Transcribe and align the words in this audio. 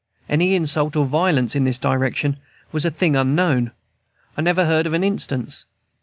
Any 0.27 0.55
insult 0.55 0.95
or 0.95 1.05
violence 1.05 1.55
in 1.55 1.63
this 1.63 1.77
direction 1.77 2.37
was 2.71 2.85
a 2.85 2.89
thing 2.89 3.15
unknown. 3.15 3.71
I 4.35 4.41
never 4.41 4.65
heard 4.65 4.87
of 4.87 4.95
an 4.95 5.03
instance. 5.03 5.65